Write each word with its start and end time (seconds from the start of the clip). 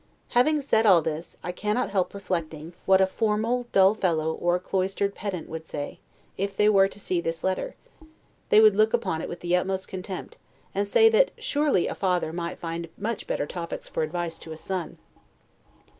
Having 0.29 0.61
said 0.61 0.87
all 0.87 1.03
this, 1.03 1.37
I 1.43 1.51
cannot 1.51 1.91
help 1.91 2.15
reflecting, 2.15 2.73
what 2.87 3.01
a 3.01 3.05
formal 3.05 3.67
dull 3.71 3.93
fellow, 3.93 4.33
or 4.33 4.55
a 4.55 4.59
cloistered 4.59 5.13
pedant, 5.13 5.47
would 5.47 5.63
say, 5.67 5.99
if 6.39 6.57
they 6.57 6.67
were 6.69 6.87
to 6.87 6.99
see 6.99 7.21
this 7.21 7.43
letter: 7.43 7.75
they 8.49 8.59
would 8.59 8.75
look 8.75 8.95
upon 8.95 9.21
it 9.21 9.29
with 9.29 9.41
the 9.41 9.55
utmost 9.55 9.87
contempt, 9.87 10.37
and 10.73 10.87
say 10.87 11.07
that 11.09 11.29
surely 11.37 11.85
a 11.85 11.93
father 11.93 12.33
might 12.33 12.57
find 12.57 12.89
much 12.97 13.27
better 13.27 13.45
topics 13.45 13.87
for 13.87 14.01
advice 14.01 14.39
to 14.39 14.51
a 14.51 14.57
son. 14.57 14.97